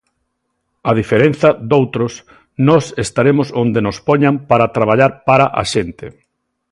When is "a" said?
0.89-0.91, 5.61-5.63